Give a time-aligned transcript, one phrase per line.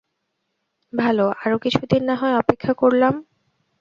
[0.93, 3.13] ভালো, আরো কিছুদিন না হয় অপেক্ষা করলাম।